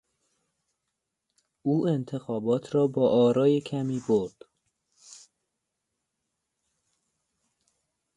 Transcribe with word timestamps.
او 1.61 1.87
انتخابات 1.87 2.75
را 2.75 2.87
با 2.87 3.09
آرای 3.09 3.61
کمی 3.61 4.01
برد. 4.09 4.35